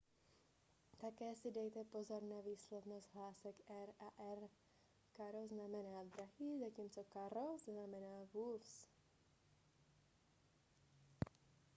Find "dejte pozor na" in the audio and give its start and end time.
1.51-2.27